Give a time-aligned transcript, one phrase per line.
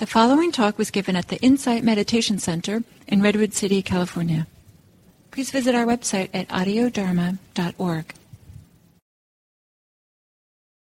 [0.00, 4.46] The following talk was given at the Insight Meditation Center in Redwood City, California.
[5.30, 8.14] Please visit our website at audiodharma.org.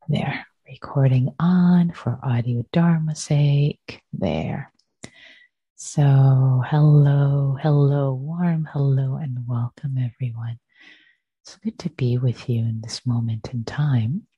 [0.07, 4.03] There, recording on for audio dharma sake.
[4.13, 4.71] There.
[5.75, 10.61] So, hello, hello, warm hello, and welcome everyone.
[11.41, 14.29] It's good to be with you in this moment in time,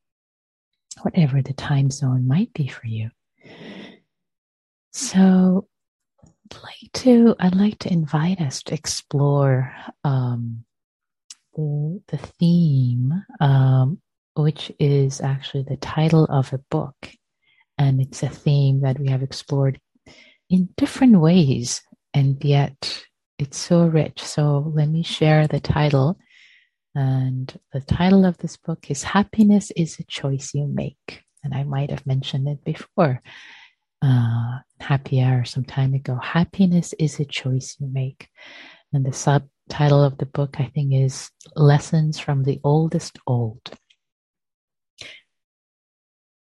[1.02, 3.10] whatever the time zone might be for you.
[4.94, 5.66] So,
[6.24, 10.64] I'd like to I'd like to invite us to explore um,
[11.56, 14.00] the the theme, um,
[14.36, 17.10] which is actually the title of a book,
[17.76, 19.80] and it's a theme that we have explored
[20.48, 21.82] in different ways,
[22.14, 23.04] and yet
[23.40, 24.22] it's so rich.
[24.22, 26.18] So let me share the title.
[26.94, 31.24] And the title of this book is Happiness is a Choice You Make.
[31.42, 33.20] And I might have mentioned it before
[34.04, 36.16] uh, happy hour some time ago.
[36.16, 38.28] Happiness is a choice you make.
[38.92, 43.72] And the subtitle of the book, I think, is Lessons from the Oldest Old.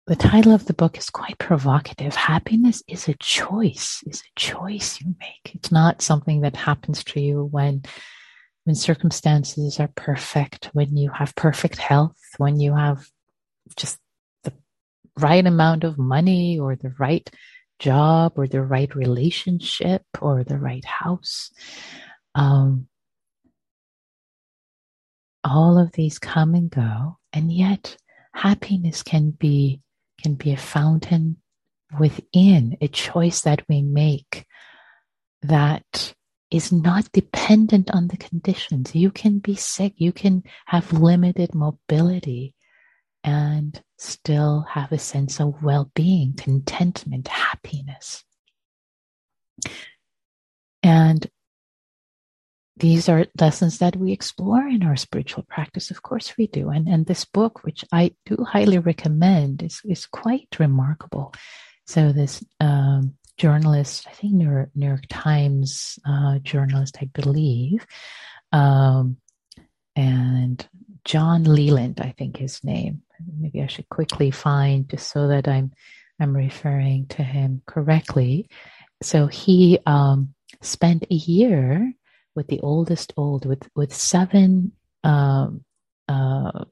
[0.07, 2.15] The title of the book is quite provocative.
[2.15, 5.53] Happiness is a choice, is a choice you make.
[5.53, 7.83] It's not something that happens to you when
[8.65, 13.05] when circumstances are perfect, when you have perfect health, when you have
[13.75, 13.97] just
[15.19, 17.29] right amount of money or the right
[17.79, 21.51] job or the right relationship or the right house.
[22.35, 22.87] Um,
[25.43, 27.97] all of these come and go, and yet
[28.33, 29.81] happiness can be
[30.21, 31.37] can be a fountain
[31.97, 34.45] within a choice that we make
[35.41, 36.13] that
[36.51, 38.95] is not dependent on the conditions.
[38.95, 42.53] You can be sick, you can have limited mobility,
[43.29, 48.23] and still have a sense of well being, contentment, happiness.
[50.81, 51.29] And
[52.77, 55.91] these are lessons that we explore in our spiritual practice.
[55.91, 56.69] Of course, we do.
[56.69, 61.33] And, and this book, which I do highly recommend, is, is quite remarkable.
[61.85, 67.85] So, this um, journalist, I think New York, New York Times uh, journalist, I believe,
[68.51, 69.17] um,
[69.95, 70.65] and
[71.03, 73.03] John Leland, I think his name.
[73.37, 75.71] Maybe I should quickly find just so that I'm
[76.19, 78.49] I'm referring to him correctly.
[79.01, 81.93] So he um, spent a year
[82.35, 85.63] with the oldest old with with seven um,
[86.07, 86.65] uh,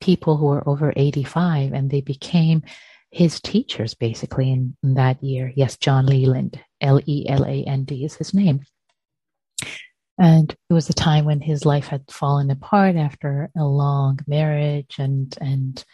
[0.00, 2.62] people who were over 85 and they became
[3.10, 8.60] his teachers basically in, in that year yes john leland l-e-l-a-n-d is his name
[10.18, 14.96] and it was a time when his life had fallen apart after a long marriage
[14.98, 15.84] and and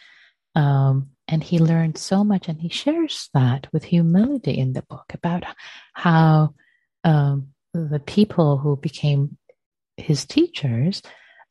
[0.55, 5.13] um, and he learned so much and he shares that with humility in the book
[5.13, 5.43] about
[5.93, 6.53] how
[7.03, 9.37] um, the people who became
[9.97, 11.01] his teachers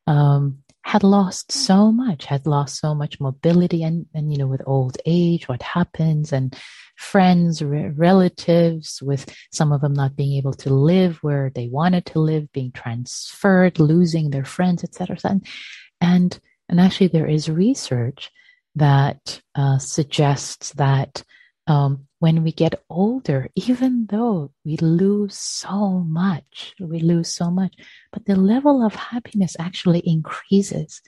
[0.06, 4.62] um, had lost so much, had lost so much mobility, and and you know, with
[4.66, 6.56] old age, what happens, and
[6.96, 12.06] friends, re- relatives, with some of them not being able to live where they wanted
[12.06, 15.16] to live, being transferred, losing their friends, etc.
[15.24, 15.46] And
[16.00, 18.30] and and actually, there is research
[18.74, 21.22] that uh, suggests that
[21.66, 27.74] um, when we get older, even though we lose so much, we lose so much,
[28.12, 31.00] but the level of happiness actually increases,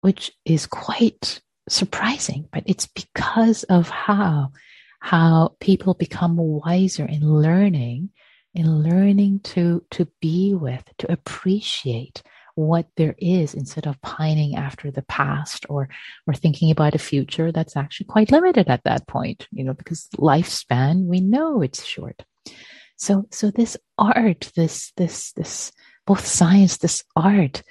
[0.00, 2.48] which is quite surprising.
[2.52, 4.52] But it's because of how
[5.00, 8.10] how people become wiser in learning,
[8.54, 12.22] in learning to to be with, to appreciate
[12.54, 15.88] what there is instead of pining after the past or
[16.26, 20.08] or thinking about a future that's actually quite limited at that point you know because
[20.16, 22.24] lifespan we know it's short.
[22.96, 25.72] So so this art this this this
[26.06, 27.62] both science this art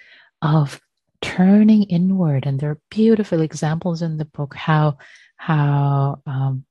[0.41, 0.81] of
[1.21, 4.97] turning inward and there are beautiful examples in the book how
[5.37, 6.65] how um,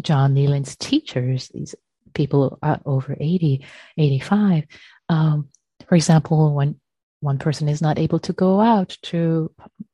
[0.00, 1.74] john leland's teachers these
[2.14, 3.66] people over 80
[3.98, 4.64] 85
[5.10, 5.48] um,
[5.86, 6.80] for example when
[7.20, 9.50] one person is not able to go out to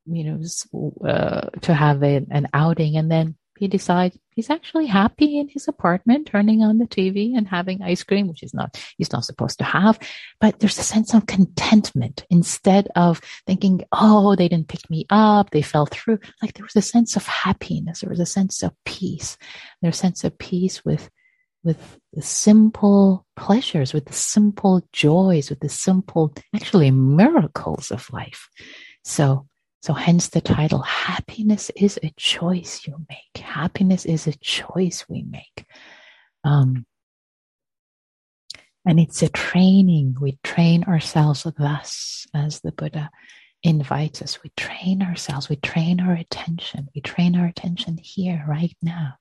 [0.07, 5.39] you know uh, to have a, an outing and then he decides he's actually happy
[5.39, 9.13] in his apartment turning on the tv and having ice cream which is not he's
[9.13, 9.99] not supposed to have.
[10.41, 15.51] But there's a sense of contentment instead of thinking oh they didn't pick me up
[15.51, 16.19] they fell through.
[16.43, 19.39] Like there was a sense of happiness there was a sense of peace.
[19.81, 21.09] There's a sense of peace with
[21.65, 28.49] with the simple pleasures, with the simple joys, with the simple, actually miracles of life.
[29.03, 29.47] So,
[29.83, 33.45] so hence the title, happiness is a choice you make.
[33.45, 35.67] Happiness is a choice we make.
[36.45, 36.87] Um,
[38.87, 40.17] and it's a training.
[40.21, 43.11] We train ourselves thus, as the Buddha
[43.63, 44.43] invites us.
[44.43, 45.49] We train ourselves.
[45.49, 46.89] We train our attention.
[46.95, 49.15] We train our attention here, right now,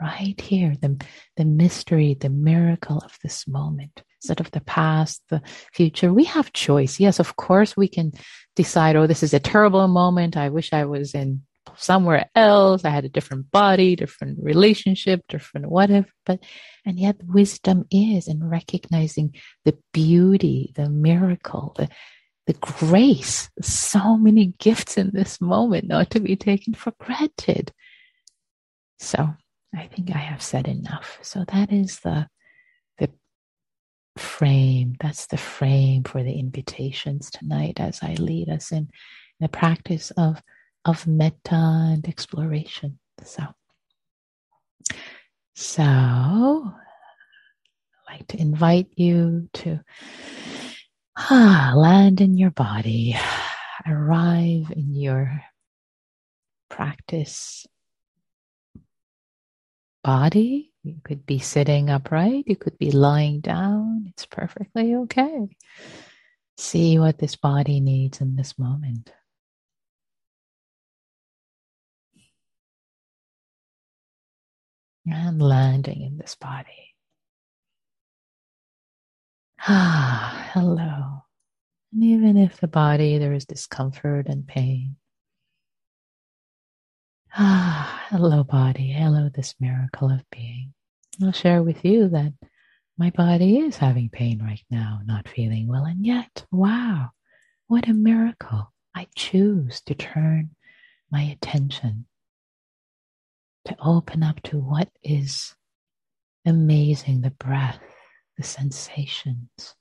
[0.00, 0.74] right here.
[0.80, 1.00] The,
[1.36, 5.42] the mystery, the miracle of this moment instead of the past, the
[5.72, 6.12] future.
[6.12, 6.98] We have choice.
[6.98, 8.12] Yes, of course, we can
[8.56, 10.36] decide, oh, this is a terrible moment.
[10.36, 11.42] I wish I was in
[11.76, 12.86] somewhere else.
[12.86, 16.08] I had a different body, different relationship, different whatever.
[16.24, 16.40] But,
[16.86, 19.34] and yet wisdom is in recognizing
[19.66, 21.90] the beauty, the miracle, the,
[22.46, 27.72] the grace, so many gifts in this moment, not to be taken for granted.
[28.98, 29.34] So
[29.76, 31.18] I think I have said enough.
[31.22, 32.28] So that is the
[32.98, 33.10] the
[34.16, 34.96] frame.
[35.00, 38.90] That's the frame for the invitations tonight as I lead us in
[39.40, 40.42] the practice of
[40.84, 42.98] of metta and exploration.
[43.22, 43.42] So,
[45.54, 46.72] so I'd
[48.10, 49.80] like to invite you to
[51.16, 53.16] ah, land in your body,
[53.86, 55.42] arrive in your
[56.68, 57.66] practice
[60.04, 60.72] body.
[60.84, 64.06] You could be sitting upright, you could be lying down.
[64.10, 65.48] It's perfectly okay.
[66.56, 69.10] See what this body needs in this moment.
[75.06, 76.94] and landing in this body.
[79.66, 81.22] Ah, hello.
[81.92, 84.96] And even if the body there is discomfort and pain.
[87.36, 88.92] Ah, hello, body.
[88.92, 90.72] Hello, this miracle of being.
[91.20, 92.32] I'll share with you that
[92.96, 95.84] my body is having pain right now, not feeling well.
[95.84, 97.10] And yet, wow,
[97.66, 98.72] what a miracle.
[98.94, 100.50] I choose to turn
[101.10, 102.06] my attention
[103.64, 105.56] to open up to what is
[106.46, 107.80] amazing the breath,
[108.36, 109.74] the sensations,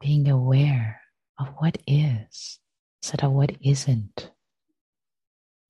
[0.00, 1.02] being aware
[1.38, 2.60] of what is
[3.02, 4.30] instead of what isn't.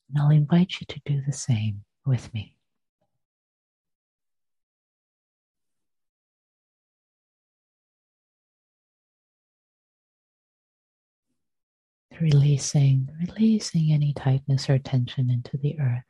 [0.08, 2.56] And I'll invite you to do the same with me.
[12.20, 16.04] Releasing, releasing any tightness or tension into the earth.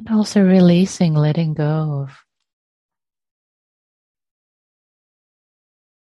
[0.00, 2.16] And also releasing, letting go of,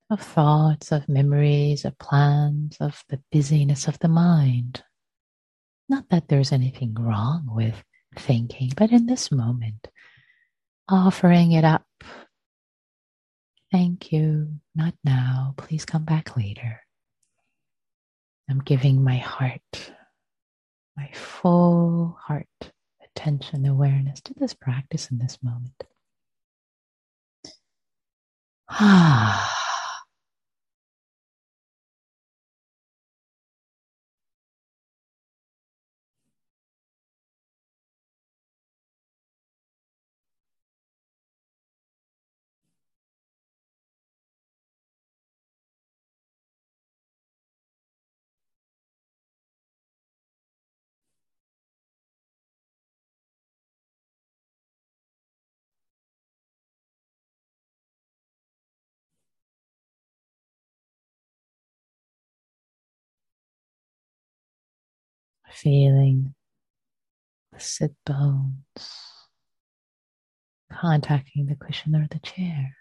[0.09, 4.81] of thoughts, of memories, of plans, of the busyness of the mind.
[5.89, 7.83] Not that there's anything wrong with
[8.17, 9.89] thinking, but in this moment,
[10.87, 11.85] offering it up.
[13.69, 15.55] Thank you, not now.
[15.57, 16.79] Please come back later.
[18.49, 19.91] I'm giving my heart,
[20.95, 22.47] my full heart
[23.15, 25.83] attention, awareness to this practice in this moment.
[28.69, 29.62] Ah.
[65.53, 66.33] Feeling
[67.51, 68.89] the sit bones
[70.71, 72.75] contacting the cushion or the chair.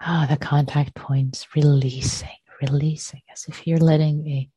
[0.00, 2.28] Ah, the contact points releasing,
[2.60, 4.50] releasing as if you're letting a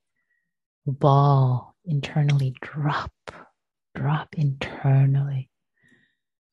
[0.86, 3.14] ball internally drop,
[3.96, 5.50] drop internally.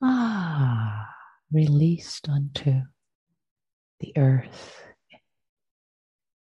[0.02, 1.08] Ah,
[1.50, 2.82] released onto
[4.00, 4.82] the earth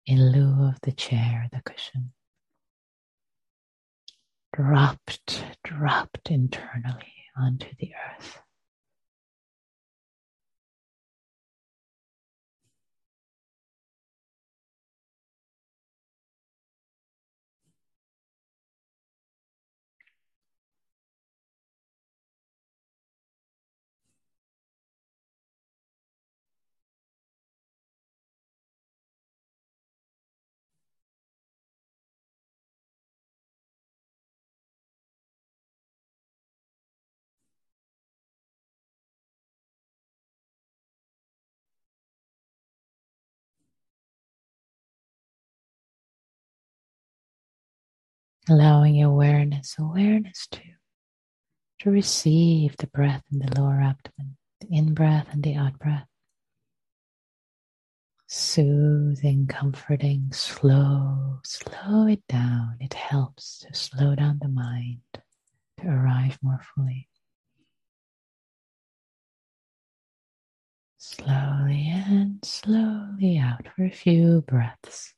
[0.05, 2.11] in lieu of the chair, the cushion
[4.55, 8.39] dropped, dropped internally onto the earth.
[48.49, 50.61] Allowing awareness, awareness to,
[51.79, 56.07] to receive the breath in the lower abdomen, the in breath and the out breath.
[58.27, 62.77] Soothing, comforting, slow, slow it down.
[62.79, 67.07] It helps to slow down the mind to arrive more fully.
[70.97, 75.13] Slowly in, slowly out for a few breaths.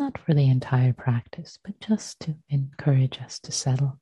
[0.00, 3.99] Not for the entire practice, but just to encourage us to settle.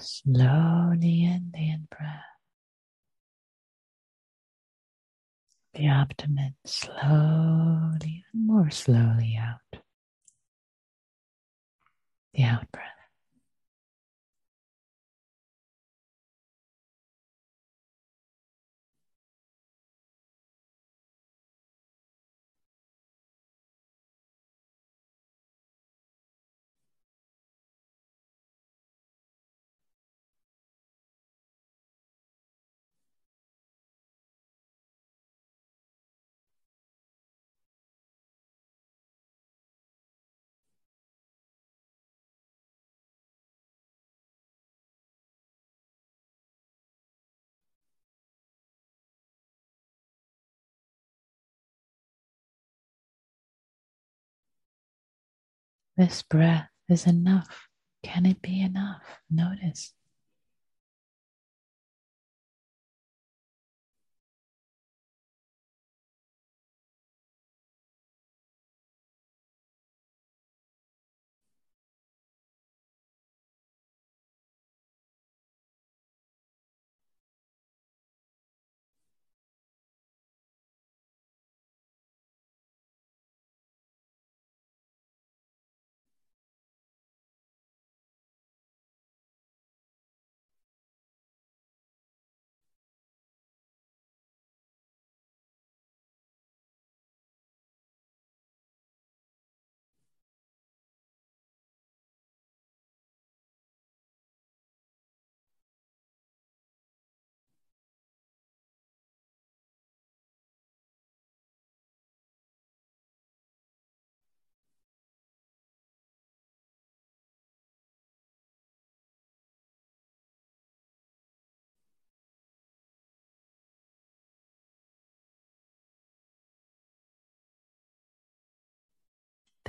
[0.00, 2.20] Slowly in the in breath.
[5.74, 9.82] The abdomen slowly and more slowly out.
[12.34, 12.93] The out breath.
[55.96, 57.68] This breath is enough.
[58.02, 59.02] Can it be enough?
[59.30, 59.94] Notice.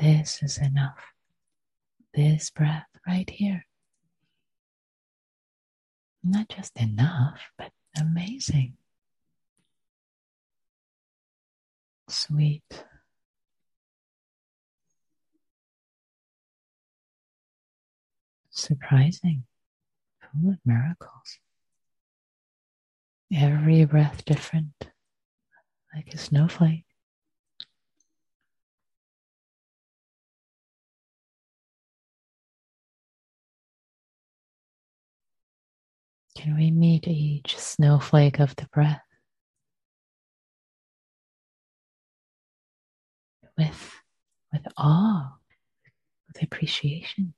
[0.06, 1.00] This is enough.
[2.14, 3.66] This breath right here.
[6.24, 8.78] Not just enough, but amazing.
[12.08, 12.86] Sweet.
[18.52, 19.46] Surprising.
[20.22, 21.40] Full of miracles.
[23.36, 24.92] Every breath different,
[25.96, 26.86] like a snowflake.
[36.36, 39.02] Can we meet each snowflake of the breath
[43.58, 43.94] with,
[44.52, 45.38] with awe,
[46.28, 47.34] with appreciation,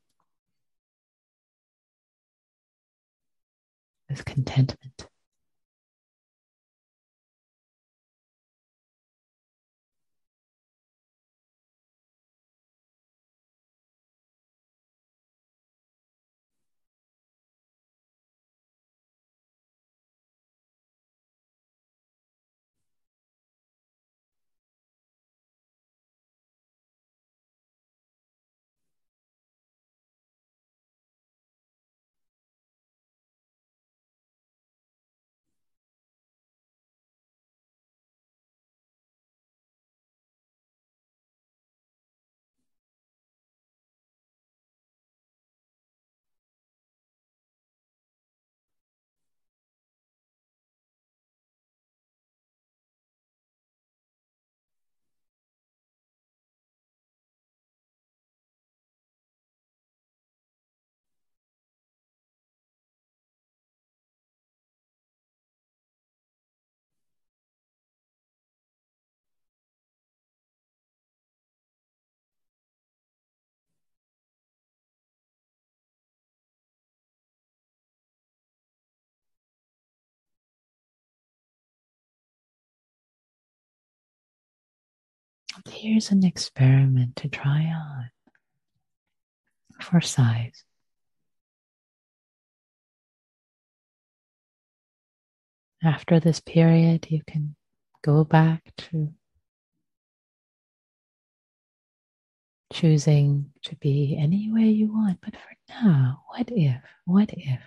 [4.10, 5.08] with contentment?
[85.70, 88.10] Here's an experiment to try on
[89.82, 90.64] for size.
[95.84, 97.56] After this period, you can
[98.02, 99.14] go back to
[102.74, 105.20] choosing to be any way you want.
[105.22, 107.62] But for now, what if, what if,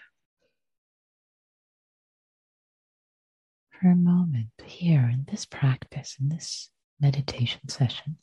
[3.70, 8.16] for a moment here in this practice, in this meditation session,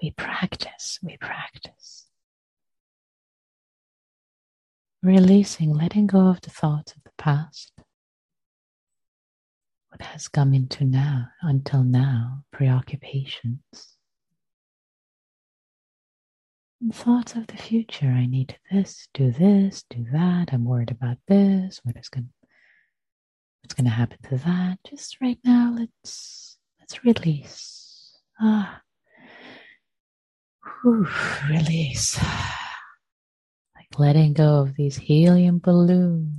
[0.00, 2.06] we practice, we practice.
[5.02, 7.72] Releasing, letting go of the thoughts of the past.
[9.88, 13.96] What has come into now until now preoccupations.
[16.80, 21.16] And thoughts of the future i need this do this do that i'm worried about
[21.28, 22.28] this what is going
[23.62, 24.78] what's going to happen to that?
[24.88, 26.51] Just right now let's
[26.92, 28.80] let's release ah
[30.82, 31.06] Whew,
[31.48, 32.18] release
[33.74, 36.38] like letting go of these helium balloons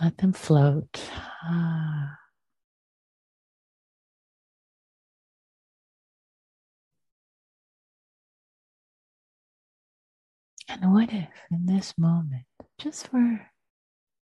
[0.00, 1.00] let them float.
[1.42, 2.16] Ah.
[10.68, 12.44] And what if in this moment,
[12.78, 13.40] just for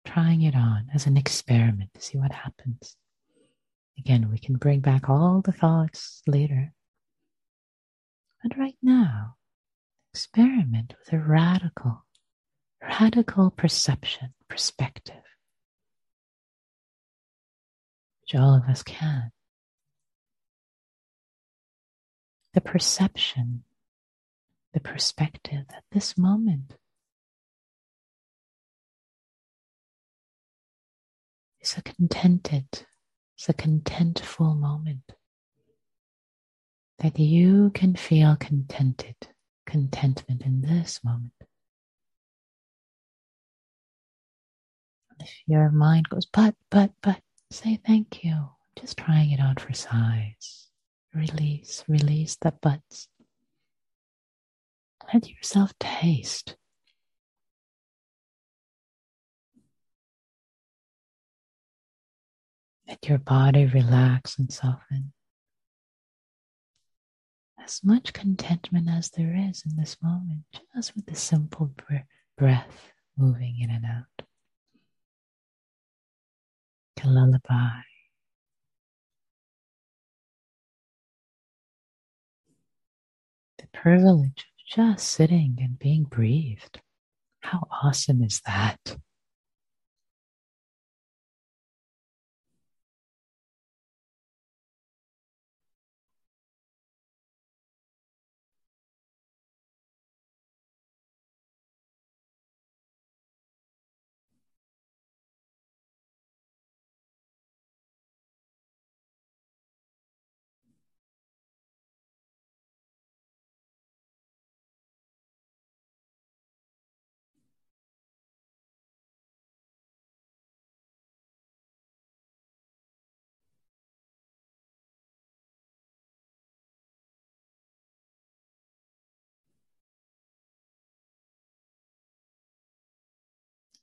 [0.06, 2.96] trying it on as an experiment to see what happens?
[4.00, 6.74] Again, we can bring back all the thoughts later.
[8.42, 9.36] But right now,
[10.14, 12.06] experiment with a radical,
[12.82, 15.24] radical perception, perspective
[18.30, 19.32] which all of us can.
[22.54, 23.64] The perception,
[24.74, 26.76] the perspective at this moment
[31.62, 32.86] is a contented,
[33.40, 35.14] it's a contentful moment.
[36.98, 39.16] That you can feel contented,
[39.66, 41.32] contentment in this moment.
[45.22, 48.50] If your mind goes, but, but, but, Say thank you.
[48.78, 50.68] Just trying it out for size.
[51.16, 53.08] Release, release the butts.
[55.14, 56.58] Let yourself taste.
[62.90, 65.14] Let your body relax and soften.
[67.64, 70.44] As much contentment as there is in this moment,
[70.76, 71.72] just with the simple
[72.36, 74.26] breath moving in and out
[77.04, 77.82] a lullaby.
[83.58, 86.82] The privilege of just sitting and being breathed.
[87.42, 88.98] How awesome is that?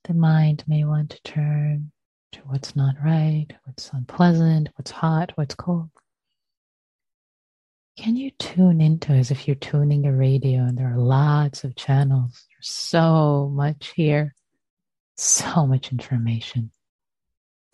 [0.07, 1.91] The mind may want to turn
[2.31, 5.91] to what's not right, what's unpleasant, what's hot, what's cold.
[7.99, 11.75] Can you tune into as if you're tuning a radio and there are lots of
[11.75, 12.47] channels?
[12.53, 14.37] There's so much here,
[15.17, 16.71] so much information.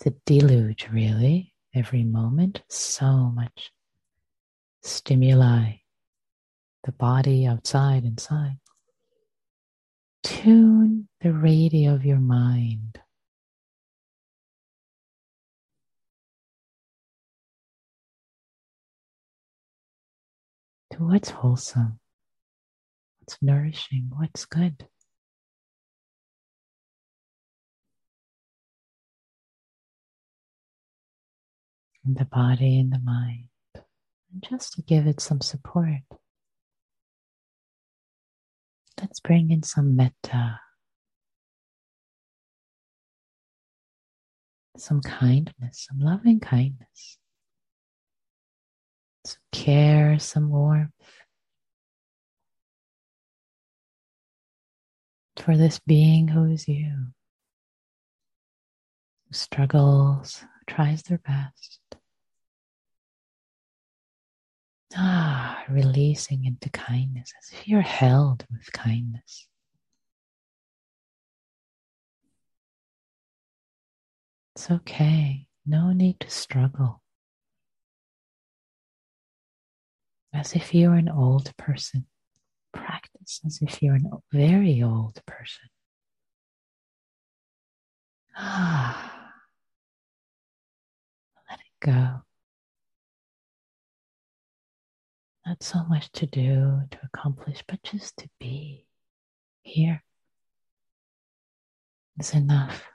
[0.06, 3.70] A deluge, really, every moment, so much
[4.82, 5.74] stimuli,
[6.84, 8.58] the body outside, inside.
[10.22, 13.00] Tune the radio of your mind.
[20.92, 21.98] To what's wholesome,
[23.18, 24.86] what's nourishing, what's good.
[32.04, 36.02] In the body and the mind, and just to give it some support.
[39.02, 40.60] Let's bring in some metta,
[44.76, 47.18] some kindness, some loving kindness,
[49.26, 50.92] some care, some warmth.
[55.36, 57.06] For this being who is you,
[59.26, 61.80] who struggles, who tries their best.
[64.96, 69.48] Ah, releasing into kindness as if you're held with kindness.
[74.54, 75.46] It's okay.
[75.64, 77.02] No need to struggle.
[80.34, 82.06] As if you're an old person.
[82.72, 85.68] Practice as if you're a very old person.
[88.36, 89.32] Ah,
[91.48, 92.22] let it go.
[95.46, 98.86] Not so much to do, to accomplish, but just to be
[99.62, 100.02] here
[102.18, 102.91] is enough.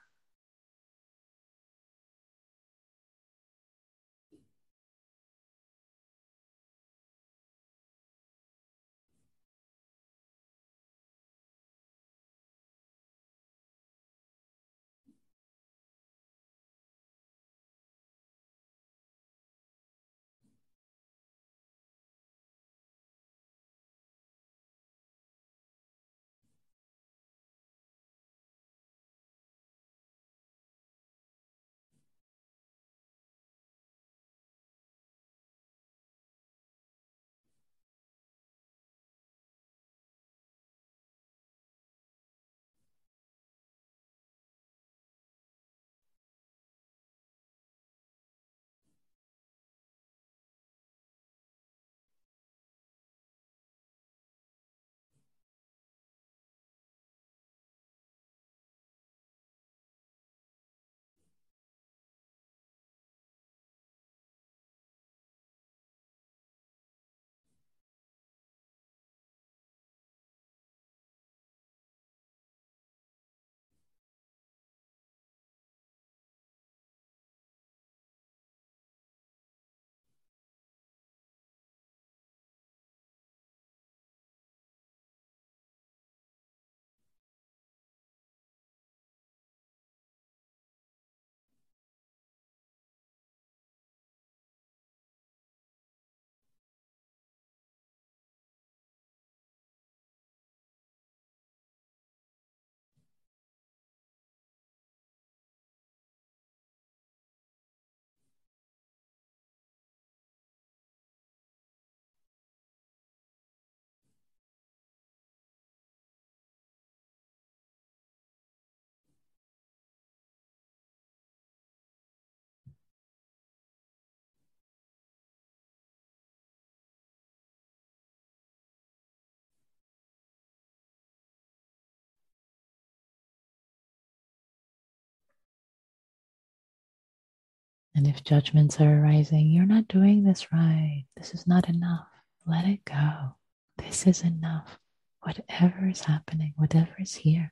[137.97, 141.07] And if judgments are arising, you're not doing this right.
[141.17, 142.05] This is not enough.
[142.45, 143.35] Let it go.
[143.79, 144.77] This is enough.
[145.23, 147.51] Whatever is happening, whatever is here,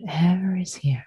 [0.00, 1.04] whatever is here.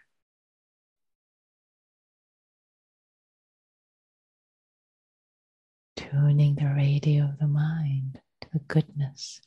[5.95, 9.41] Tuning the radio of the mind to the goodness,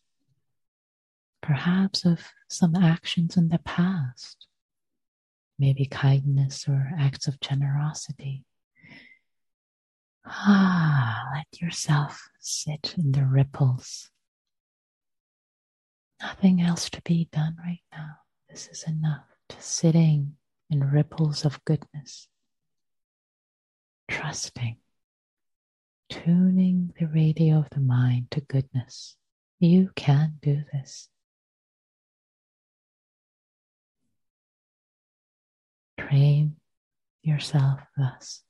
[1.41, 4.49] perhaps of some actions in the past
[5.61, 8.45] maybe kindness or acts of generosity.
[10.27, 14.11] Ah, let yourself sit in the ripples.
[16.23, 18.17] Nothing else to be done right now.
[18.49, 19.27] This is enough.
[19.51, 20.37] Just sitting
[20.71, 22.29] in ripples of goodness,
[24.09, 24.79] trusting,
[26.09, 29.17] tuning the radio of the mind to goodness.
[29.59, 31.09] You can do this.
[36.09, 36.57] Train
[37.23, 38.43] yourself thus.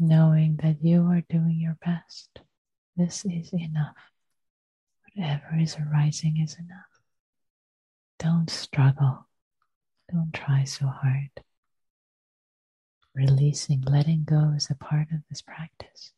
[0.00, 2.40] Knowing that you are doing your best.
[2.96, 3.96] This is enough.
[5.14, 7.00] Whatever is arising is enough.
[8.18, 9.26] Don't struggle.
[10.10, 11.30] Don't try so hard.
[13.14, 16.12] Releasing, letting go is a part of this practice.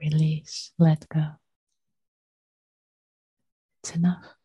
[0.00, 1.26] Release, let go.
[3.82, 4.39] It's enough.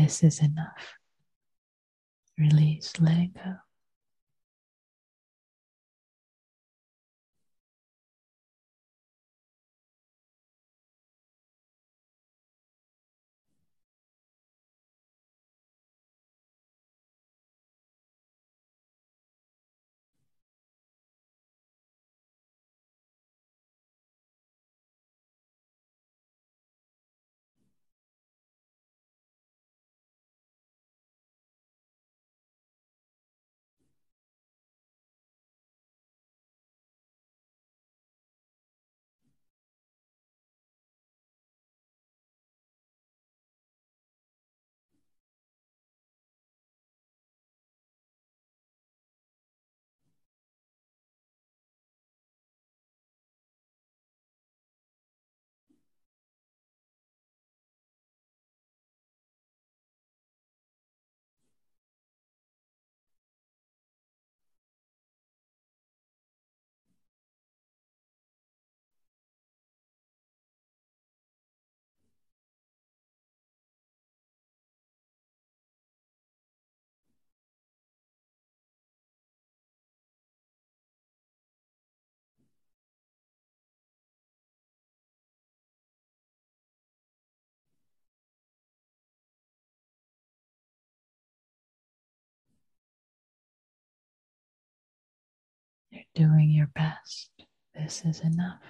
[0.00, 0.94] This is enough.
[2.38, 3.59] Release, let go.
[96.14, 97.30] Doing your best.
[97.74, 98.60] This is enough.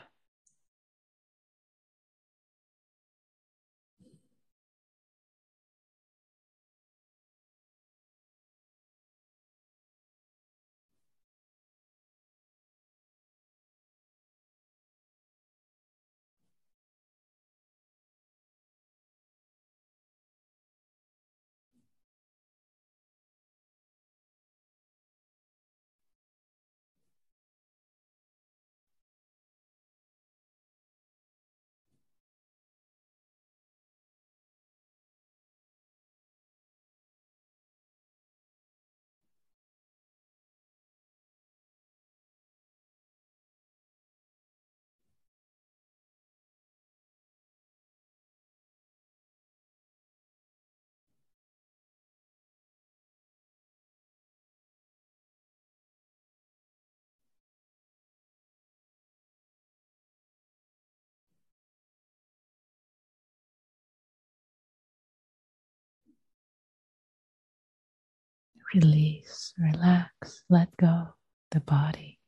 [68.74, 71.08] Release, relax, let go
[71.50, 72.19] the body.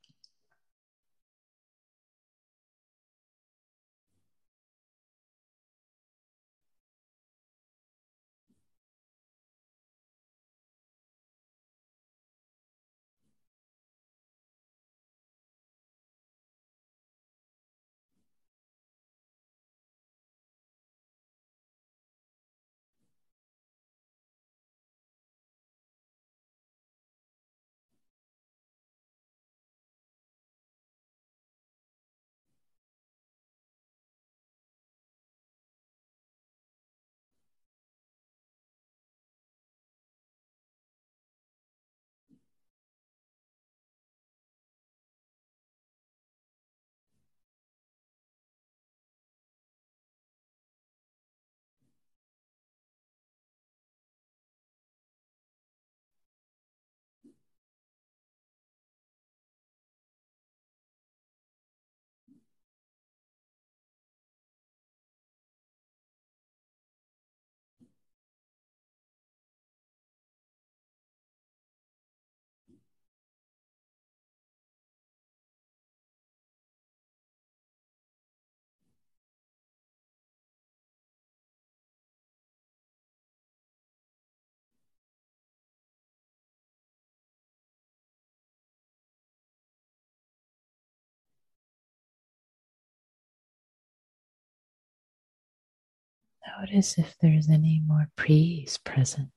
[96.46, 99.30] Notice if there's any more peace present.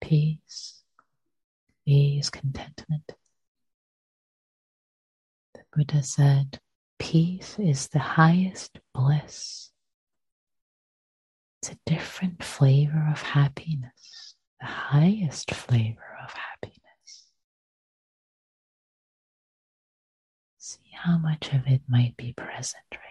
[0.00, 0.82] Peace,
[1.84, 3.12] ease, contentment.
[5.54, 6.60] The Buddha said,
[6.98, 9.70] Peace is the highest bliss.
[11.62, 17.30] It's a different flavor of happiness, the highest flavor of happiness.
[20.58, 23.05] See how much of it might be present right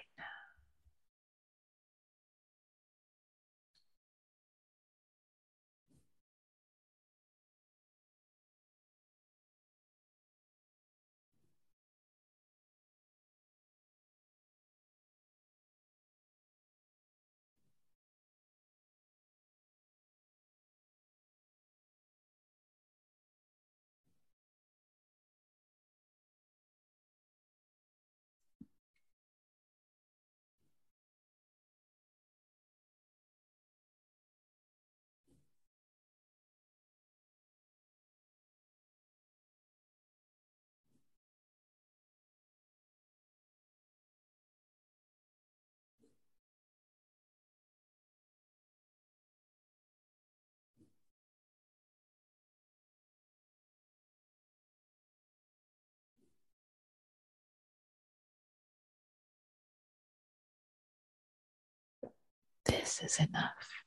[62.80, 63.84] This is enough.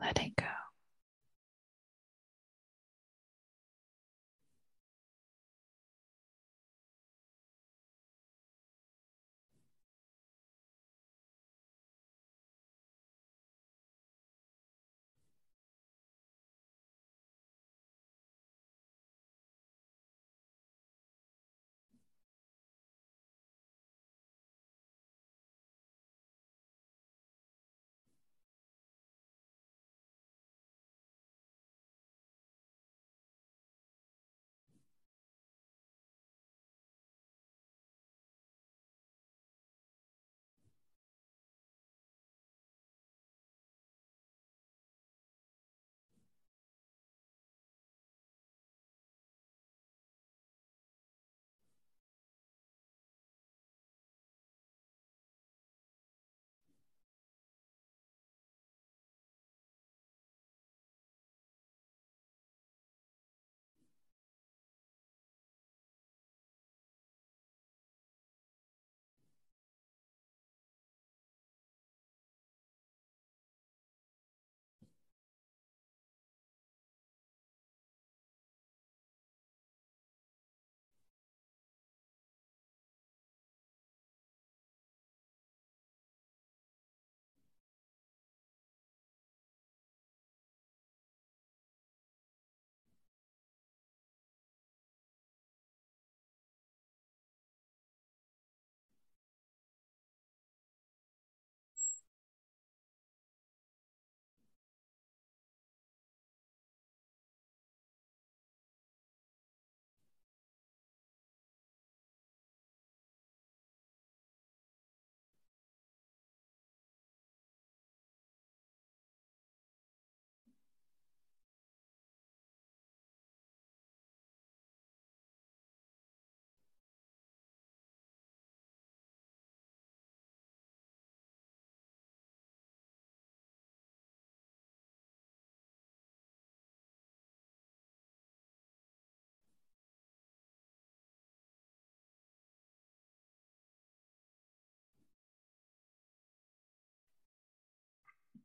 [0.00, 0.44] Letting go.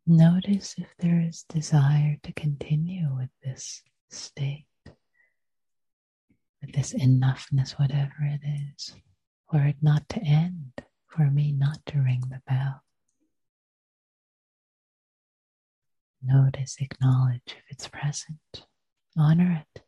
[0.07, 3.81] Notice if there is desire to continue with this
[4.11, 4.67] state,
[6.61, 8.95] with this enoughness, whatever it is,
[9.49, 10.73] for it not to end,
[11.07, 12.83] for me not to ring the bell.
[16.21, 18.67] Notice, acknowledge if it's present,
[19.17, 19.81] honor it.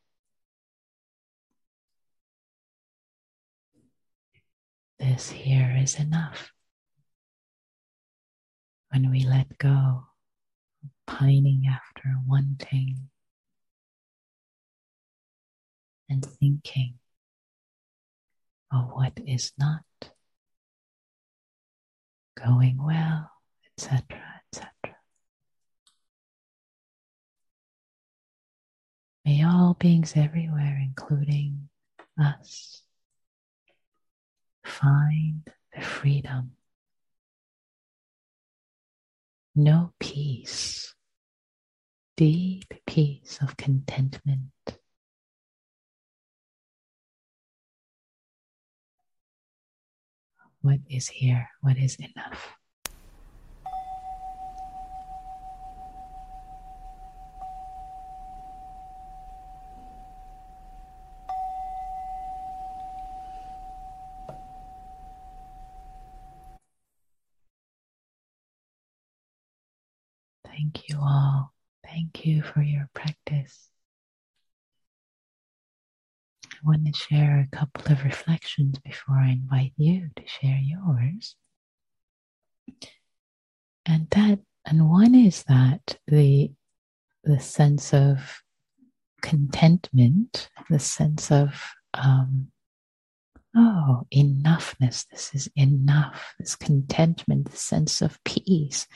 [4.97, 6.51] This here is enough.
[8.97, 10.07] When we let go,
[10.83, 13.09] of pining after, wanting,
[16.09, 16.95] and thinking
[18.71, 19.83] of what is not
[22.43, 23.29] going well,
[23.67, 24.03] etc.,
[24.47, 24.71] etc.
[29.23, 31.69] May all beings everywhere, including
[32.19, 32.81] us,
[34.65, 36.56] find the freedom,
[39.57, 40.93] no peace,
[42.15, 44.51] deep peace of contentment.
[50.61, 51.49] What is here?
[51.61, 52.57] What is enough?
[70.57, 71.53] Thank you all.
[71.85, 73.69] Thank you for your practice.
[76.45, 81.35] I want to share a couple of reflections before I invite you to share yours.
[83.85, 86.51] And that and one is that the
[87.23, 88.41] the sense of
[89.21, 91.63] contentment, the sense of
[91.93, 92.51] um,
[93.55, 95.07] oh enoughness.
[95.09, 96.35] This is enough.
[96.37, 98.87] This contentment, the sense of peace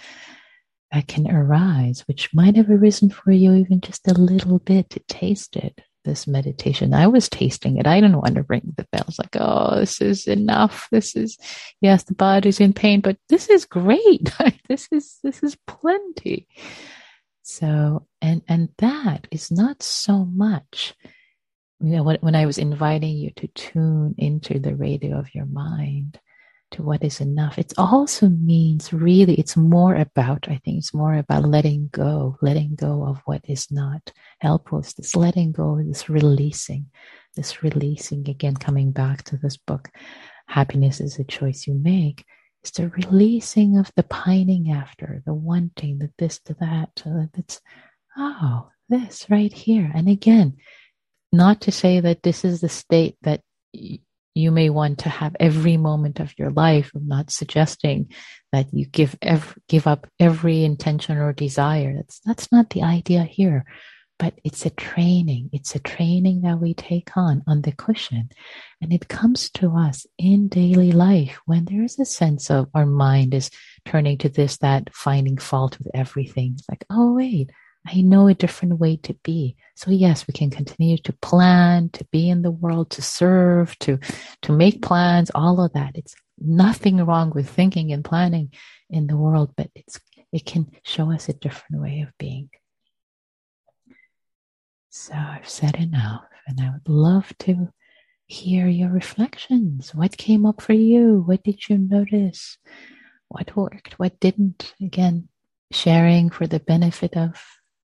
[0.91, 4.99] that can arise, which might have arisen for you even just a little bit to
[5.07, 5.81] taste it.
[6.03, 7.85] This meditation, I was tasting it.
[7.85, 10.87] I didn't want to ring the bells like, oh, this is enough.
[10.91, 11.37] This is,
[11.79, 14.31] yes, the body's in pain, but this is great.
[14.67, 16.47] this is, this is plenty.
[17.43, 20.95] So, and, and that is not so much,
[21.79, 25.45] you know, when, when I was inviting you to tune into the radio of your
[25.45, 26.19] mind,
[26.71, 27.57] to what is enough.
[27.57, 32.75] It also means really, it's more about, I think it's more about letting go, letting
[32.75, 34.79] go of what is not helpful.
[34.79, 36.87] It's this letting go, this releasing,
[37.35, 39.89] this releasing, again, coming back to this book,
[40.47, 42.25] Happiness is a Choice You Make.
[42.63, 46.89] It's the releasing of the pining after, the wanting, the this to that.
[47.05, 47.59] Uh, that's,
[48.17, 49.91] oh, this right here.
[49.93, 50.57] And again,
[51.31, 53.41] not to say that this is the state that
[54.33, 56.91] you may want to have every moment of your life.
[56.95, 58.11] I'm not suggesting
[58.51, 59.17] that you give
[59.67, 61.95] give up every intention or desire.
[61.95, 63.65] That's that's not the idea here.
[64.19, 65.49] But it's a training.
[65.51, 68.29] It's a training that we take on on the cushion.
[68.79, 72.85] And it comes to us in daily life when there is a sense of our
[72.85, 73.49] mind is
[73.83, 76.51] turning to this, that, finding fault with everything.
[76.53, 77.49] It's like, oh, wait,
[77.87, 79.55] I know a different way to be.
[79.75, 83.97] So yes, we can continue to plan, to be in the world, to serve, to,
[84.43, 85.95] to make plans, all of that.
[85.95, 88.51] It's nothing wrong with thinking and planning
[88.89, 89.99] in the world, but it's,
[90.31, 92.49] it can show us a different way of being.
[94.89, 97.69] So I've said enough and I would love to
[98.27, 99.95] hear your reflections.
[99.95, 101.23] What came up for you?
[101.25, 102.57] What did you notice?
[103.27, 103.97] What worked?
[103.97, 104.73] What didn't?
[104.81, 105.29] Again,
[105.71, 107.41] sharing for the benefit of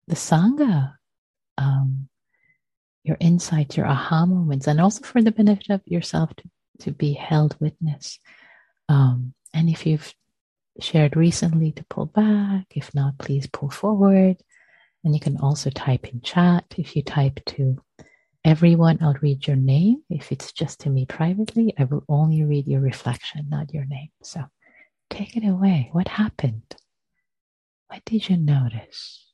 [0.08, 0.93] the Sangha,
[1.58, 2.08] um,
[3.03, 6.49] your insights, your aha moments, and also for the benefit of yourself to,
[6.80, 8.20] to be held witness.
[8.89, 10.14] Um, and if you've
[10.80, 12.66] shared recently, to pull back.
[12.76, 14.38] If not, please pull forward.
[15.03, 16.66] And you can also type in chat.
[16.78, 17.82] If you type to
[18.43, 20.03] everyone, I'll read your name.
[20.10, 24.10] If it's just to me privately, I will only read your reflection, not your name.
[24.22, 24.41] So
[25.10, 25.89] take it away.
[25.91, 26.76] What happened?
[27.88, 29.26] What did you notice?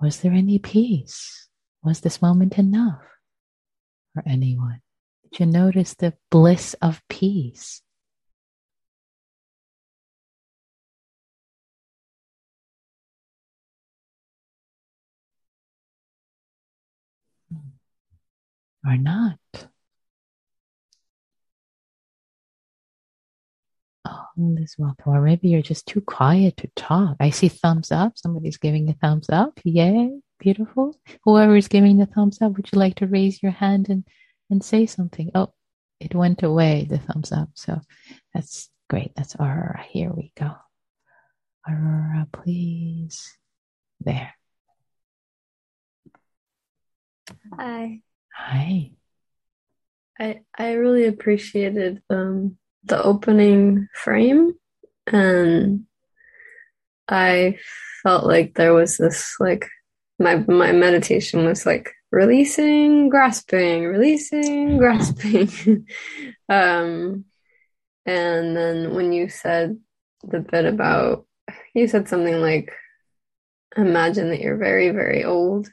[0.00, 1.48] Was there any peace?
[1.82, 3.02] Was this moment enough
[4.14, 4.80] for anyone?
[5.24, 7.82] Did you notice the bliss of peace?
[17.52, 17.68] Hmm.
[18.86, 19.69] Or not?
[24.10, 25.12] All is welcome.
[25.12, 27.16] Or maybe you're just too quiet to talk.
[27.20, 28.12] I see thumbs up.
[28.16, 29.60] Somebody's giving a thumbs up.
[29.64, 30.20] Yay.
[30.38, 30.98] Beautiful.
[31.24, 34.04] Whoever is giving the thumbs up, would you like to raise your hand and,
[34.48, 35.30] and say something?
[35.34, 35.52] Oh,
[36.00, 37.50] it went away, the thumbs up.
[37.54, 37.80] So
[38.32, 39.14] that's great.
[39.14, 40.52] That's our, here we go.
[41.68, 43.36] Aurora, please.
[44.00, 44.34] There.
[47.58, 48.00] Hi.
[48.34, 48.92] Hi.
[50.18, 54.52] I I really appreciated um, the opening frame,
[55.06, 55.86] and
[57.08, 57.58] I
[58.02, 59.68] felt like there was this like
[60.18, 65.86] my my meditation was like releasing, grasping, releasing, grasping.
[66.48, 67.24] um,
[68.06, 69.78] and then when you said
[70.22, 71.26] the bit about
[71.74, 72.72] you said something like
[73.76, 75.68] imagine that you're very very old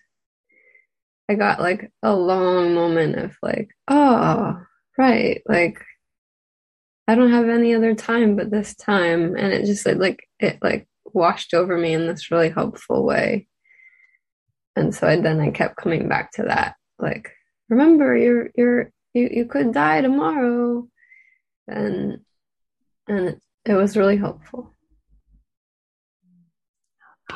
[1.30, 4.62] I got like a long moment of like, oh,
[4.98, 5.84] right, like
[7.08, 10.88] I don't have any other time but this time, and it just like it like
[11.06, 13.48] washed over me in this really helpful way.
[14.76, 17.32] And so I, then I kept coming back to that, like,
[17.70, 20.88] remember, you're you're you you could die tomorrow,
[21.68, 22.20] and
[23.08, 24.76] and it was really helpful.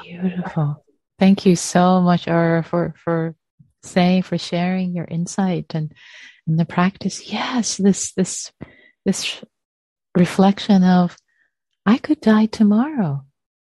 [0.04, 0.84] Beautiful.
[1.18, 3.36] Thank you so much, Aura, for for
[3.84, 5.94] say for sharing your insight and
[6.46, 8.52] and the practice yes this this
[9.06, 9.44] this
[10.16, 11.18] reflection of
[11.86, 13.24] i could die tomorrow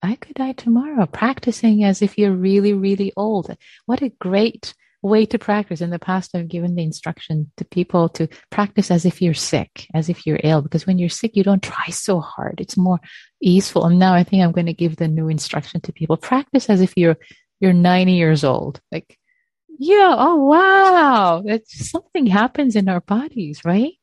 [0.02, 4.74] i could die tomorrow practicing as if you're really really old what a great
[5.04, 9.06] way to practice in the past i've given the instruction to people to practice as
[9.06, 12.20] if you're sick as if you're ill because when you're sick you don't try so
[12.20, 13.00] hard it's more
[13.42, 16.70] easeful and now i think i'm going to give the new instruction to people practice
[16.70, 17.18] as if you're
[17.60, 19.18] you're 90 years old like
[19.80, 20.16] yeah.
[20.18, 21.44] Oh, wow.
[21.46, 23.98] That's something happens in our bodies, right?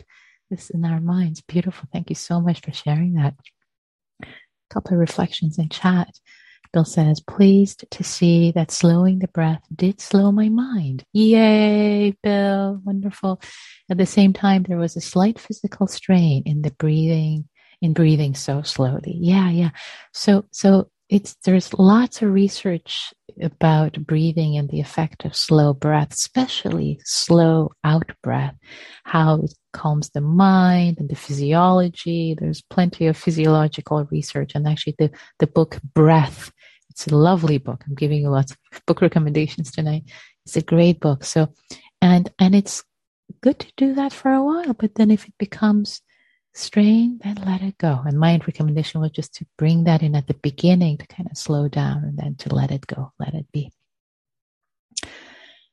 [0.54, 1.40] This in our minds.
[1.40, 1.88] Beautiful.
[1.92, 3.34] Thank you so much for sharing that.
[4.22, 4.26] A
[4.70, 6.20] couple of reflections in chat.
[6.72, 11.04] Bill says, pleased to see that slowing the breath did slow my mind.
[11.12, 12.80] Yay, Bill.
[12.84, 13.42] Wonderful.
[13.90, 17.48] At the same time, there was a slight physical strain in the breathing,
[17.82, 19.18] in breathing so slowly.
[19.20, 19.70] Yeah, yeah.
[20.12, 26.12] So, so it's there's lots of research about breathing and the effect of slow breath,
[26.12, 28.54] especially slow out breath,
[29.04, 32.34] how it calms the mind and the physiology.
[32.38, 36.50] There's plenty of physiological research, and actually, the the book Breath.
[36.90, 37.82] It's a lovely book.
[37.86, 40.04] I'm giving you lots of book recommendations tonight.
[40.46, 41.24] It's a great book.
[41.24, 41.52] So,
[42.00, 42.82] and and it's
[43.42, 46.00] good to do that for a while, but then if it becomes
[46.54, 48.00] strain, then let it go.
[48.04, 51.36] And my recommendation was just to bring that in at the beginning to kind of
[51.36, 53.72] slow down and then to let it go, let it be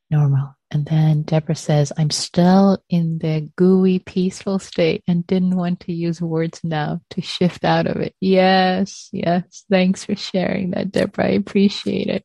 [0.10, 0.56] normal.
[0.70, 5.94] And then Deborah says, I'm still in the gooey, peaceful state and didn't want to
[5.94, 8.16] use words now to shift out of it.
[8.20, 9.66] Yes, yes.
[9.70, 11.28] Thanks for sharing that, Deborah.
[11.28, 12.24] I appreciate it.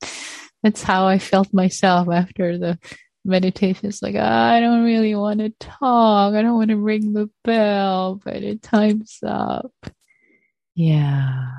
[0.62, 2.78] That's how I felt myself after the
[3.26, 6.34] meditation is like, I don't really want to talk.
[6.34, 9.72] I don't want to ring the bell, but it time's up.
[10.74, 11.50] Yeah.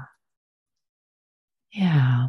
[1.72, 2.28] Yeah.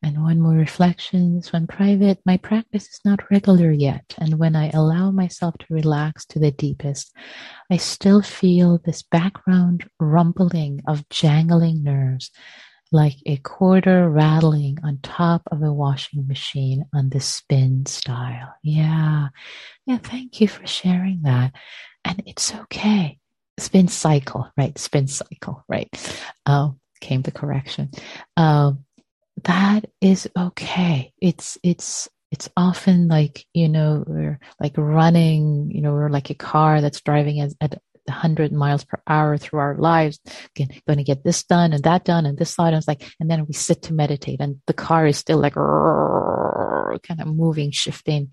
[0.00, 2.20] And one more reflection, this one private.
[2.24, 4.14] My practice is not regular yet.
[4.18, 7.12] And when I allow myself to relax to the deepest,
[7.68, 12.30] I still feel this background rumbling of jangling nerves
[12.90, 18.54] like a quarter rattling on top of a washing machine on the spin style.
[18.62, 19.28] Yeah.
[19.86, 19.98] Yeah.
[19.98, 21.52] Thank you for sharing that.
[22.04, 23.18] And it's okay.
[23.58, 24.76] Spin cycle, right?
[24.78, 25.88] Spin cycle, right?
[26.46, 27.90] Oh, came the correction.
[28.36, 28.84] Um,
[29.44, 31.12] that is okay.
[31.20, 36.34] It's, it's, it's often like, you know, we're like running, you know, we're like a
[36.34, 40.18] car that's driving at, at 100 miles per hour through our lives,
[40.56, 42.68] going to get this done and that done and this side.
[42.68, 45.54] And it's like, and then we sit to meditate and the car is still like
[45.54, 48.30] kind of moving, shifting.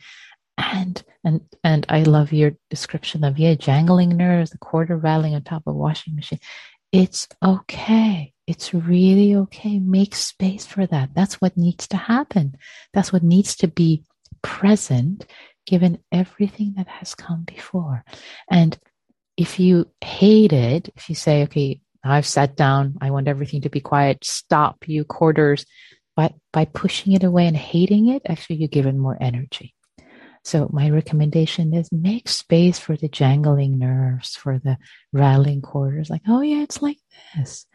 [0.57, 5.43] And, and, and I love your description of, yeah, jangling nerves, the quarter rattling on
[5.43, 6.39] top of washing machine.
[6.91, 8.33] It's okay.
[8.47, 9.79] It's really okay.
[9.79, 11.09] Make space for that.
[11.13, 12.55] That's what needs to happen.
[12.93, 14.03] That's what needs to be
[14.41, 15.25] present
[15.65, 18.03] given everything that has come before.
[18.49, 18.77] And
[19.37, 23.69] if you hate it, if you say, okay, I've sat down, I want everything to
[23.69, 25.65] be quiet, stop, you quarters,
[26.15, 29.73] but by pushing it away and hating it, actually you give it more energy.
[30.43, 34.77] So my recommendation is make space for the jangling nerves, for the
[35.11, 36.99] rattling quarters, like, oh yeah, it's like
[37.35, 37.65] this.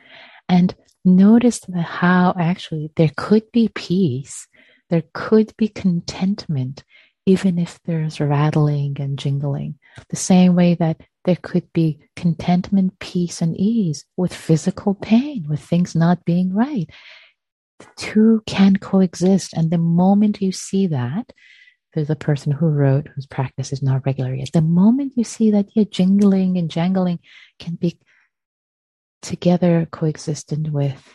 [0.49, 4.47] And notice how actually there could be peace,
[4.89, 6.85] there could be contentment,
[7.31, 9.79] even if there's rattling and jingling.
[10.09, 15.61] The same way that there could be contentment, peace, and ease with physical pain, with
[15.61, 16.89] things not being right.
[17.79, 19.53] The two can coexist.
[19.53, 21.33] And the moment you see that,
[21.95, 24.51] there's a person who wrote whose practice is not regular yet.
[24.53, 27.21] The moment you see that, yeah, jingling and jangling
[27.59, 27.99] can be
[29.23, 31.15] together coexistent with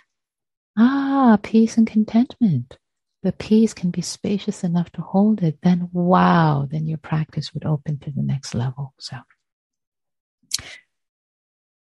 [0.78, 2.78] Ah, peace and contentment.
[3.26, 5.58] The peace can be spacious enough to hold it.
[5.64, 8.94] Then, wow, then your practice would open to the next level.
[9.00, 9.18] So,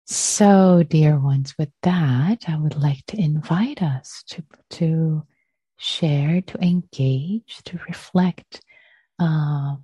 [0.05, 5.25] so dear ones, with that, I would like to invite us to, to
[5.79, 8.61] share, to engage, to reflect.
[9.19, 9.77] Uh,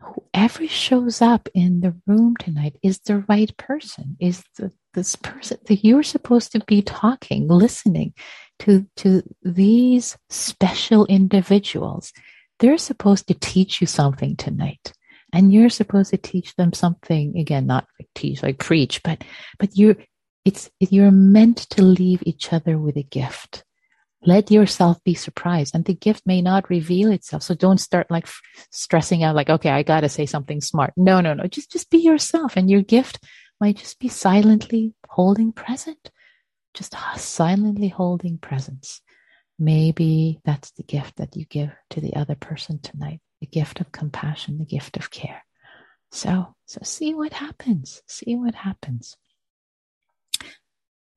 [0.00, 5.58] whoever shows up in the room tonight is the right person, is the, this person
[5.66, 8.12] that you're supposed to be talking, listening
[8.60, 12.12] to, to these special individuals.
[12.58, 14.92] They're supposed to teach you something tonight.
[15.32, 19.22] And you're supposed to teach them something again not teach like preach but
[19.58, 19.96] but you're
[20.44, 23.64] it's you're meant to leave each other with a gift.
[24.24, 25.74] Let yourself be surprised.
[25.74, 27.42] And the gift may not reveal itself.
[27.42, 28.28] So don't start like
[28.70, 30.94] stressing out like okay i got to say something smart.
[30.96, 31.44] No no no.
[31.48, 32.56] Just just be yourself.
[32.56, 33.18] And your gift
[33.60, 36.10] might just be silently holding present
[36.76, 39.00] just silently holding presence
[39.58, 43.92] maybe that's the gift that you give to the other person tonight the gift of
[43.92, 45.44] compassion, the gift of care.
[46.10, 48.02] So, so see what happens.
[48.06, 49.16] See what happens.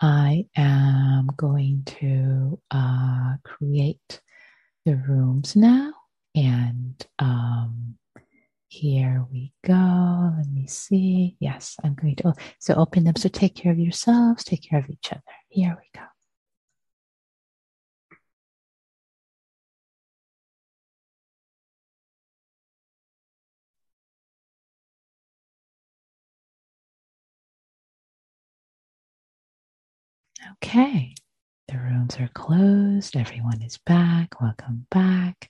[0.01, 4.21] I am going to uh, create
[4.85, 5.93] the rooms now,
[6.33, 7.95] and um,
[8.69, 10.33] here we go.
[10.37, 11.35] Let me see.
[11.39, 12.33] Yes, I'm going to.
[12.59, 13.17] So open them.
[13.17, 14.43] So take care of yourselves.
[14.45, 15.21] Take care of each other.
[15.49, 16.05] Here we go.
[30.63, 31.15] Okay,
[31.67, 33.15] the rooms are closed.
[33.15, 34.39] Everyone is back.
[34.39, 35.49] Welcome back.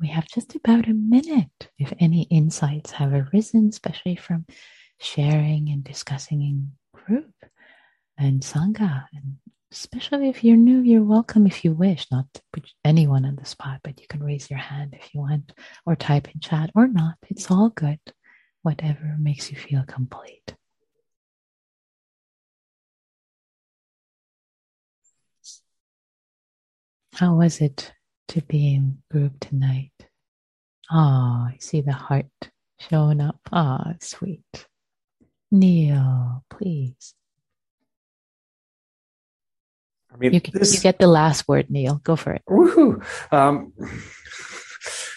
[0.00, 4.46] We have just about a minute if any insights have arisen, especially from
[5.00, 7.32] sharing and discussing in group
[8.18, 9.06] and Sangha.
[9.14, 9.36] And
[9.72, 13.46] especially if you're new, you're welcome if you wish, not to put anyone on the
[13.46, 15.52] spot, but you can raise your hand if you want,
[15.86, 17.14] or type in chat or not.
[17.28, 18.00] It's all good,
[18.62, 20.54] whatever makes you feel complete.
[27.14, 27.92] How was it
[28.28, 29.92] to be in group tonight?
[30.90, 32.26] Ah, oh, I see the heart
[32.78, 33.40] showing up.
[33.52, 34.66] Ah, oh, sweet.
[35.50, 37.14] Neil, please.
[40.18, 40.74] I mean, you, this...
[40.74, 42.00] you, get the last word, Neil.
[42.02, 42.42] Go for it.
[42.48, 43.04] Woohoo!
[43.32, 43.72] Um,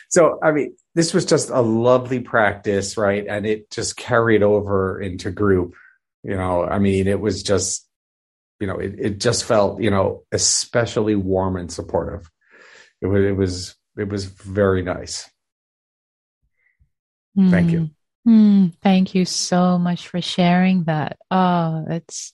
[0.09, 3.25] so, I mean, this was just a lovely practice, right?
[3.27, 5.73] And it just carried over into group.
[6.23, 7.87] You know, I mean, it was just
[8.61, 12.29] you know, it, it just felt, you know, especially warm and supportive.
[13.01, 15.27] It was, it was, it was very nice.
[17.35, 17.49] Mm.
[17.49, 17.89] Thank you.
[18.27, 21.17] Mm, thank you so much for sharing that.
[21.31, 22.33] Oh, it's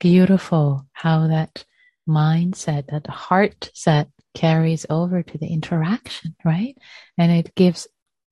[0.00, 1.66] beautiful how that
[2.08, 6.76] mindset, that heart set carries over to the interaction, right?
[7.18, 7.88] And it gives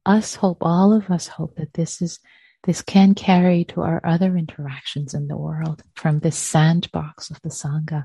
[0.07, 2.20] us hope, all of us hope that this is
[2.64, 7.51] this can carry to our other interactions in the world from this sandbox of the
[7.51, 8.05] Sangha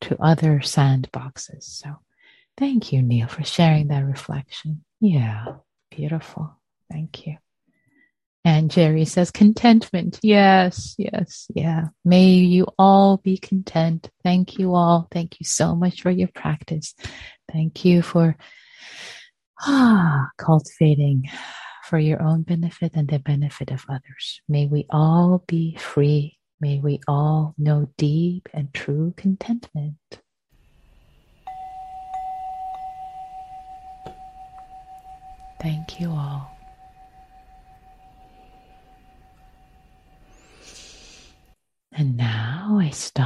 [0.00, 1.64] to other sandboxes.
[1.64, 1.96] So
[2.56, 4.84] thank you, Neil, for sharing that reflection.
[5.00, 5.44] Yeah,
[5.90, 6.56] beautiful.
[6.90, 7.36] Thank you.
[8.44, 10.18] And Jerry says, contentment.
[10.22, 11.86] Yes, yes, yeah.
[12.04, 14.10] May you all be content.
[14.24, 15.06] Thank you all.
[15.12, 16.94] Thank you so much for your practice.
[17.52, 18.36] Thank you for
[19.60, 21.30] ah, cultivating
[21.84, 24.40] for your own benefit and the benefit of others.
[24.48, 26.38] May we all be free.
[26.60, 29.96] May we all know deep and true contentment.
[35.60, 36.56] Thank you all.
[41.94, 43.22] And now I stop